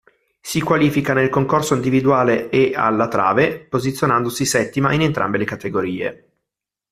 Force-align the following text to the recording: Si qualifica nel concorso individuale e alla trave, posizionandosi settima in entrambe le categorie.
Si 0.41 0.59
qualifica 0.61 1.13
nel 1.13 1.29
concorso 1.29 1.75
individuale 1.75 2.49
e 2.49 2.71
alla 2.73 3.07
trave, 3.07 3.59
posizionandosi 3.59 4.45
settima 4.45 4.93
in 4.93 5.01
entrambe 5.03 5.37
le 5.37 5.45
categorie. 5.45 6.29